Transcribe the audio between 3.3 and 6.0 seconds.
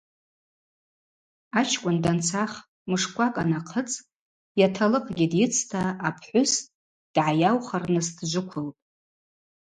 анахъыцӏ йаталыкъгьи дйыцта